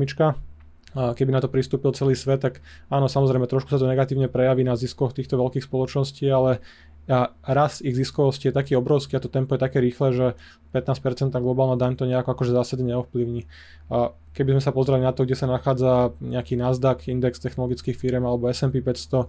[0.95, 4.75] keby na to pristúpil celý svet, tak áno, samozrejme trošku sa to negatívne prejaví na
[4.75, 6.63] ziskoch týchto veľkých spoločností, ale
[7.05, 10.27] a rast ich ziskovosti je taký obrovský a to tempo je také rýchle, že
[10.73, 13.45] 15% globálna daň to nejako akože zásadne neovplyvní.
[13.93, 18.25] A keby sme sa pozreli na to, kde sa nachádza nejaký Nasdaq, index technologických firm
[18.25, 19.29] alebo S&P 500,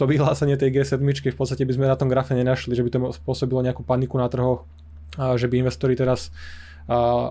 [0.00, 2.98] to vyhlásenie tej G7 v podstate by sme na tom grafe nenašli, že by to
[3.14, 4.66] spôsobilo nejakú paniku na trhoch,
[5.14, 6.32] a že by investori teraz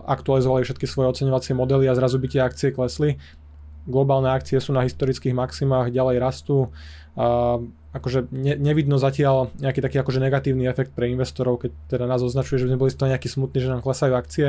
[0.05, 3.19] aktualizovali všetky svoje oceňovacie modely a zrazu by tie akcie klesli.
[3.89, 6.69] Globálne akcie sú na historických maximách, ďalej rastú.
[7.17, 7.57] A
[7.89, 12.61] akože ne, nevidno zatiaľ nejaký taký akože negatívny efekt pre investorov, keď teda nás označuje,
[12.61, 14.47] že by sme boli z toho nejaký smutný, že nám klesajú akcie,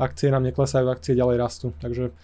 [0.00, 2.16] akcie nám neklesajú, akcie ďalej rastú, takže...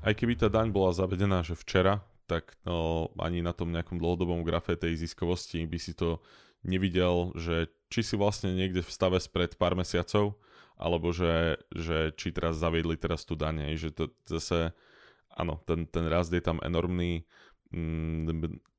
[0.00, 4.40] Aj keby tá daň bola zavedená, že včera, tak no, ani na tom nejakom dlhodobom
[4.40, 6.24] grafe tej ziskovosti by si to
[6.64, 10.36] nevidel, že či si vlastne niekde v stave spred pár mesiacov,
[10.80, 14.72] alebo že, že či teraz zaviedli teraz tú daň, že to zase,
[15.34, 17.26] áno, ten, ten rast je tam enormný,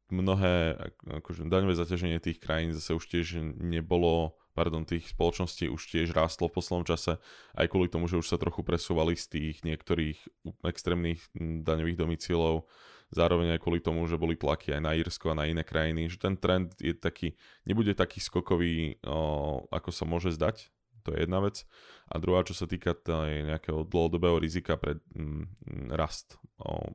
[0.09, 0.77] mnohé
[1.21, 6.49] akože daňové zaťaženie tých krajín zase už tiež nebolo, pardon, tých spoločností už tiež rástlo
[6.49, 7.21] v poslednom čase,
[7.53, 10.17] aj kvôli tomu, že už sa trochu presúvali z tých niektorých
[10.65, 12.65] extrémnych daňových domicílov,
[13.13, 16.17] zároveň aj kvôli tomu, že boli tlaky aj na Írsko a na iné krajiny, že
[16.21, 20.69] ten trend je taký, nebude taký skokový, o, ako sa môže zdať,
[21.05, 21.65] to je jedna vec.
[22.09, 26.93] A druhá, čo sa týka nejakého dlhodobého rizika pre mm, rast o,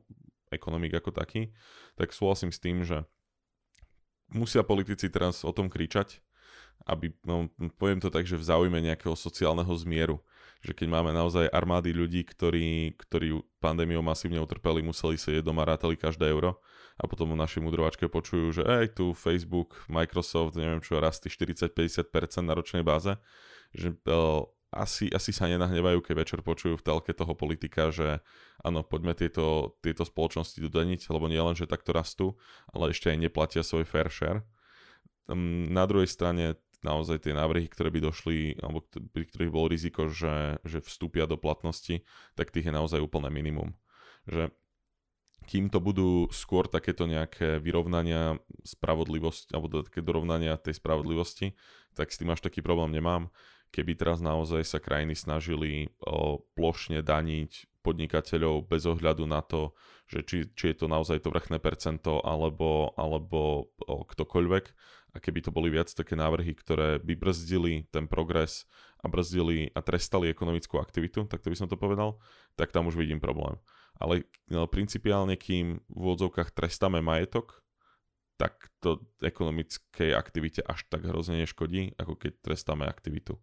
[0.55, 1.51] ekonomik ako taký,
[1.99, 3.03] tak súhlasím s tým, že
[4.31, 6.23] musia politici teraz o tom kričať,
[6.85, 7.47] aby, no,
[7.79, 10.19] poviem to tak, že v záujme nejakého sociálneho zmieru.
[10.65, 15.93] Že keď máme naozaj armády ľudí, ktorí, ktorí pandémiou masívne utrpeli, museli sedieť doma, rátali
[15.93, 16.57] každé euro
[16.97, 22.09] a potom v našej mudrovačke počujú, že aj tu Facebook, Microsoft, neviem čo, rastie 40-50%
[22.41, 23.13] na ročnej báze,
[23.75, 28.19] že uh, asi, asi sa nenahnevajú, keď večer počujú v telke toho politika, že
[28.59, 32.35] áno, poďme tieto, tieto spoločnosti dodaniť, lebo nie len, že takto rastú,
[32.75, 34.43] ale ešte aj neplatia svoj fair share.
[35.31, 40.05] Um, na druhej strane naozaj tie návrhy, ktoré by došli, alebo pri ktorých bolo riziko,
[40.11, 42.05] že, že vstúpia do platnosti,
[42.37, 43.73] tak tých je naozaj úplné minimum.
[44.29, 44.53] Že
[45.45, 51.53] kým to budú skôr takéto nejaké vyrovnania spravodlivosti, alebo také dorovnania tej spravodlivosti,
[51.93, 53.29] tak s tým až taký problém nemám
[53.75, 55.91] keby teraz naozaj sa krajiny snažili
[56.55, 59.75] plošne daniť podnikateľov bez ohľadu na to,
[60.07, 64.65] že či, či je to naozaj to vrchné percento alebo, alebo ktokoľvek
[65.11, 68.63] a keby to boli viac také návrhy, ktoré by brzdili ten progres
[69.03, 72.17] a brzdili a trestali ekonomickú aktivitu, tak to by som to povedal,
[72.55, 73.59] tak tam už vidím problém.
[73.95, 77.63] Ale no, principiálne, kým v úvodzovkách trestáme majetok,
[78.35, 83.39] tak to ekonomickej aktivite až tak hrozne neškodí, ako keď trestáme aktivitu.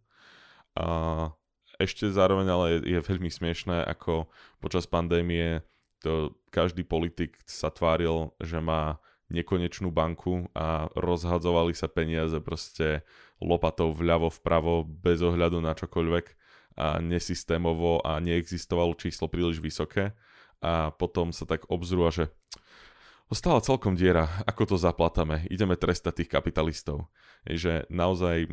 [0.76, 1.32] A
[1.80, 4.28] ešte zároveň ale je, je veľmi smiešné, ako
[4.60, 5.64] počas pandémie
[6.02, 8.98] to každý politik sa tváril, že má
[9.32, 13.00] nekonečnú banku a rozhadzovali sa peniaze proste
[13.40, 16.26] lopatou vľavo vpravo bez ohľadu na čokoľvek
[16.76, 20.12] a nesystémovo a neexistovalo číslo príliš vysoké
[20.62, 22.30] a potom sa tak obzrú a že
[23.32, 27.08] Ostala celkom diera, ako to zaplatame, ideme trestať tých kapitalistov.
[27.48, 28.44] že naozaj,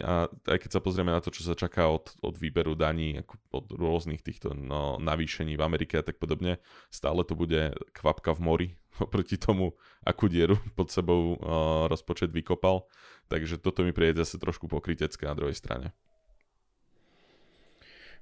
[0.00, 3.20] a aj keď sa pozrieme na to, čo sa čaká od, od výberu daní,
[3.52, 8.40] od rôznych týchto no, navýšení v Amerike a tak podobne, stále to bude kvapka v
[8.40, 8.68] mori
[9.04, 12.88] oproti tomu, akú dieru pod sebou uh, rozpočet vykopal.
[13.28, 15.92] Takže toto mi príde zase trošku pokrytecké na druhej strane.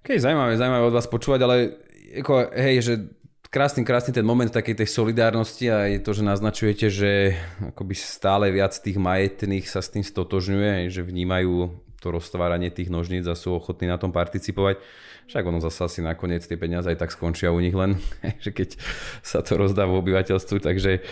[0.02, 1.54] OK, zaujímavé, zaujímavé od vás počúvať, ale
[2.18, 2.94] ako, hej, že
[3.50, 7.10] krásny, krásny ten moment takej tej solidárnosti a je to, že naznačujete, že
[7.74, 13.28] akoby stále viac tých majetných sa s tým stotožňuje, že vnímajú to roztváranie tých nožníc
[13.28, 14.80] a sú ochotní na tom participovať.
[15.28, 18.00] Však ono zase asi nakoniec tie peniaze aj tak skončia u nich len,
[18.44, 18.78] že keď
[19.20, 21.04] sa to rozdá v obyvateľstvu, takže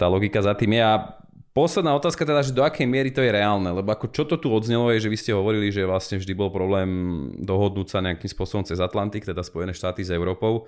[0.00, 0.82] tá logika za tým je.
[0.82, 4.40] A Posledná otázka teda, že do akej miery to je reálne, lebo ako čo to
[4.40, 6.88] tu odznelo je, že vy ste hovorili, že vlastne vždy bol problém
[7.44, 10.64] dohodnúť sa nejakým spôsobom cez Atlantik, teda Spojené štáty s Európou.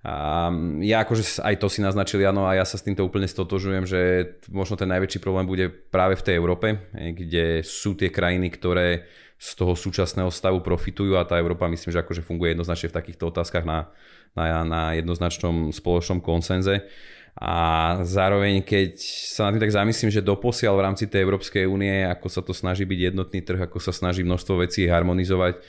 [0.00, 0.48] A
[0.80, 4.00] ja akože aj to si naznačili, áno, a ja sa s týmto úplne stotožujem, že
[4.48, 9.04] možno ten najväčší problém bude práve v tej Európe, kde sú tie krajiny, ktoré
[9.36, 13.28] z toho súčasného stavu profitujú a tá Európa myslím, že akože funguje jednoznačne v takýchto
[13.28, 13.92] otázkach na,
[14.32, 16.88] na, na jednoznačnom spoločnom konsenze.
[17.40, 19.00] A zároveň, keď
[19.32, 22.52] sa na tým tak zamyslím, že doposiaľ v rámci tej Európskej únie, ako sa to
[22.52, 25.60] snaží byť jednotný trh, ako sa snaží množstvo vecí harmonizovať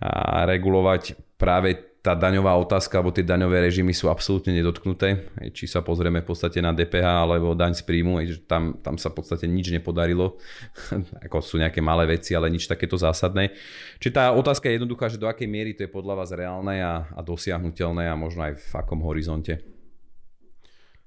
[0.00, 5.30] a regulovať práve tá daňová otázka alebo tie daňové režimy sú absolútne nedotknuté.
[5.54, 8.18] Či sa pozrieme v podstate na DPH alebo daň z príjmu,
[8.50, 10.34] tam, tam sa v podstate nič nepodarilo.
[11.30, 13.54] Ako sú nejaké malé veci, ale nič takéto zásadné.
[14.02, 17.06] Čiže tá otázka je jednoduchá, že do akej miery to je podľa vás reálne a,
[17.06, 19.62] a dosiahnutelné a možno aj v akom horizonte.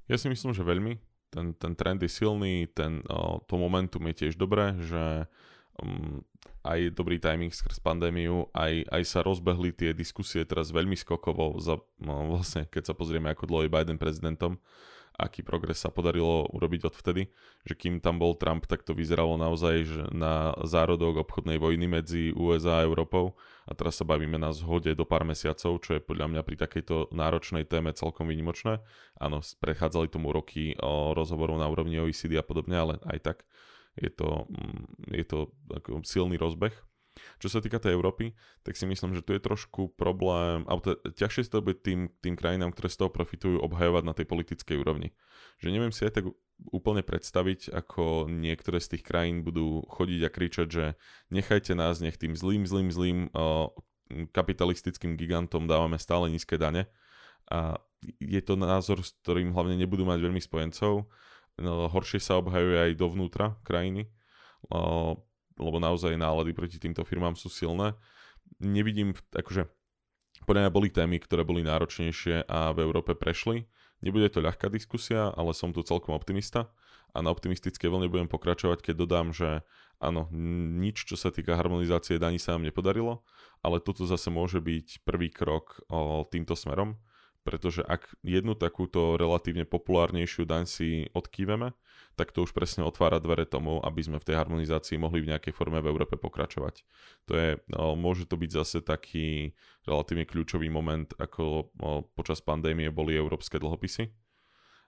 [0.07, 0.95] Ja si myslím, že veľmi.
[1.27, 3.03] Ten, ten trend je silný, ten,
[3.51, 5.27] to momentum je tiež dobré, že
[5.83, 6.23] um,
[6.65, 11.77] aj dobrý timing skrz pandémiu, aj, aj sa rozbehli tie diskusie teraz veľmi skokovo, za,
[12.01, 14.57] no, vlastne keď sa pozrieme, ako dlho je Biden prezidentom,
[15.15, 17.31] aký progres sa podarilo urobiť odvtedy,
[17.63, 22.35] že kým tam bol Trump, tak to vyzeralo naozaj že na zárodok obchodnej vojny medzi
[22.35, 26.35] USA a Európou a teraz sa bavíme na zhode do pár mesiacov, čo je podľa
[26.35, 28.83] mňa pri takejto náročnej téme celkom výnimočné.
[29.17, 33.37] Áno, prechádzali tomu roky o rozhovorov na úrovni OECD a podobne, ale aj tak
[33.95, 35.39] je to, mm, je to
[35.71, 36.75] ako silný rozbeh.
[37.39, 38.35] Čo sa týka tej Európy,
[38.67, 42.11] tak si myslím, že tu je trošku problém, alebo to, ťažšie sa to bude tým,
[42.19, 45.15] tým krajinám, ktoré z toho profitujú, obhajovať na tej politickej úrovni.
[45.63, 46.25] Že neviem si aj tak
[46.75, 50.85] úplne predstaviť, ako niektoré z tých krajín budú chodiť a kričať, že
[51.31, 53.71] nechajte nás, nech tým zlým, zlým, zlým uh,
[54.35, 56.91] kapitalistickým gigantom dávame stále nízke dane.
[57.47, 57.79] A
[58.19, 61.07] je to názor, s ktorým hlavne nebudú mať veľmi spojencov
[61.61, 64.11] horšie sa obhajuje aj dovnútra krajiny,
[65.55, 67.95] lebo naozaj nálady proti týmto firmám sú silné.
[68.59, 69.71] Nevidím, akože
[70.43, 73.65] podľa mňa boli témy, ktoré boli náročnejšie a v Európe prešli.
[74.03, 76.69] Nebude to ľahká diskusia, ale som tu celkom optimista
[77.15, 79.63] a na optimistickej vlne budem pokračovať, keď dodám, že
[80.03, 80.27] áno,
[80.75, 83.23] nič, čo sa týka harmonizácie daní sa nám nepodarilo,
[83.63, 86.99] ale toto zase môže byť prvý krok o, týmto smerom
[87.45, 91.77] pretože ak jednu takúto relatívne populárnejšiu daň si odkýveme,
[92.17, 95.53] tak to už presne otvára dvere tomu, aby sme v tej harmonizácii mohli v nejakej
[95.53, 96.81] forme v Európe pokračovať.
[97.29, 99.53] To je, no, môže to byť zase taký
[99.85, 104.09] relatívne kľúčový moment, ako no, počas pandémie boli európske dlhopisy.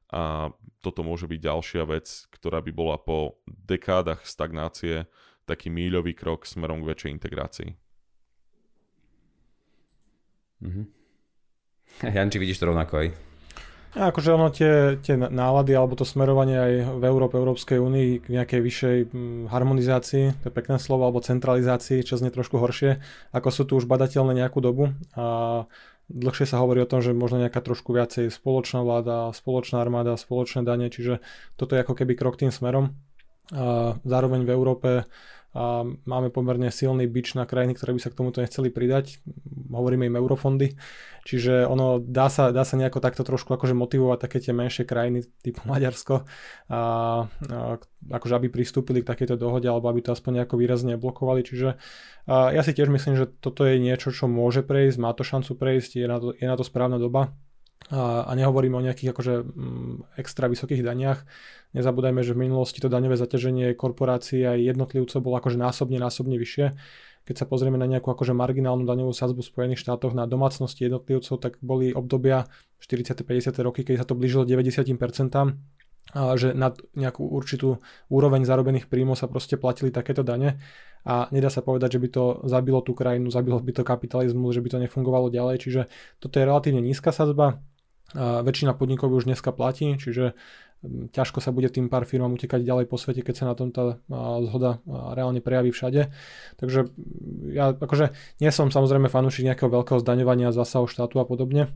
[0.07, 5.05] A toto môže byť ďalšia vec, ktorá by bola po dekádach stagnácie
[5.43, 7.69] taký míľový krok smerom k väčšej integrácii.
[10.63, 10.85] Mm-hmm.
[12.01, 13.07] Janči, vidíš to rovnako aj?
[13.97, 18.27] Ja, akože ono tie, tie nálady alebo to smerovanie aj v Európe, Európskej únii k
[18.29, 23.01] nejakej vyššej hm, harmonizácii, to je pekné slovo, alebo centralizácii, čo znie trošku horšie,
[23.33, 25.65] ako sú tu už badateľné nejakú dobu a
[26.13, 30.61] dlhšie sa hovorí o tom, že možno nejaká trošku viacej spoločná vláda, spoločná armáda, spoločné
[30.61, 31.19] dane, čiže
[31.57, 32.93] toto je ako keby krok tým smerom.
[33.49, 34.89] A zároveň v Európe
[35.57, 39.25] a máme pomerne silný bič na krajiny, ktoré by sa k tomuto nechceli pridať.
[39.73, 40.77] Hovoríme im eurofondy.
[41.25, 45.25] Čiže ono dá sa, dá sa nejako takto trošku akože motivovať také tie menšie krajiny
[45.41, 46.29] typu Maďarsko,
[46.69, 46.79] a, a,
[48.13, 51.41] akože aby pristúpili k takejto dohode alebo aby to aspoň nejako výrazne blokovali.
[51.41, 51.81] Čiže
[52.29, 55.57] a ja si tiež myslím, že toto je niečo, čo môže prejsť, má to šancu
[55.57, 57.33] prejsť, je na to, je na to správna doba
[57.87, 61.23] a, nehovoríme o nejakých akože mm, extra vysokých daniach.
[61.71, 66.75] Nezabúdajme, že v minulosti to daňové zaťaženie korporácií aj jednotlivcov bolo akože násobne, násobne vyššie.
[67.27, 71.43] Keď sa pozrieme na nejakú akože marginálnu daňovú sadzbu v Spojených štátoch na domácnosti jednotlivcov,
[71.43, 72.47] tak boli obdobia
[72.79, 73.27] 40.
[73.27, 73.51] 50.
[73.67, 74.87] roky, keď sa to blížilo 90%,
[75.35, 75.43] a
[76.13, 80.59] že na nejakú určitú úroveň zarobených príjmov sa proste platili takéto dane.
[81.07, 84.59] A nedá sa povedať, že by to zabilo tú krajinu, zabilo by to kapitalizmus, že
[84.59, 85.81] by to nefungovalo ďalej, čiže
[86.19, 87.63] toto je relatívne nízka sadzba,
[88.15, 90.35] väčšina podnikov už dneska platí, čiže
[90.87, 93.99] ťažko sa bude tým pár firmám utekať ďalej po svete, keď sa na tom tá
[94.47, 96.11] zhoda reálne prejaví všade.
[96.59, 96.91] Takže
[97.55, 101.71] ja akože nie som samozrejme fanúšik nejakého veľkého zdaňovania zásahov štátu a podobne,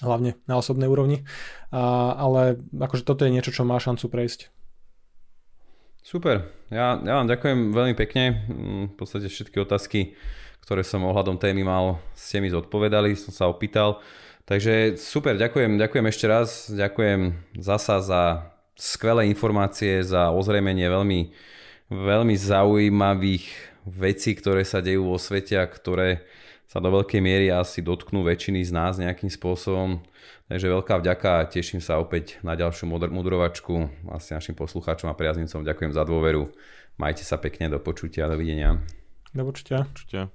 [0.00, 1.28] hlavne na osobnej úrovni,
[1.68, 4.48] a, ale akože toto je niečo, čo má šancu prejsť.
[6.02, 10.18] Super, ja, ja vám ďakujem veľmi pekne, mm, v podstate všetky otázky,
[10.62, 14.02] ktoré som ohľadom témy mal, ste mi zodpovedali, som sa opýtal.
[14.42, 18.22] Takže super, ďakujem, ďakujem ešte raz, ďakujem zasa za
[18.74, 21.30] skvelé informácie, za ozrejmenie veľmi,
[21.94, 23.46] veľmi zaujímavých
[23.86, 26.26] vecí, ktoré sa dejú vo svete a ktoré
[26.72, 30.00] sa do veľkej miery asi dotknú väčšiny z nás nejakým spôsobom.
[30.48, 33.92] Takže veľká vďaka a teším sa opäť na ďalšiu mudrovačku.
[34.08, 36.48] Asi našim poslucháčom a priaznicom ďakujem za dôveru.
[36.96, 38.80] Majte sa pekne, do počutia, dovidenia.
[39.36, 39.84] Do počutia.
[39.84, 40.32] počutia.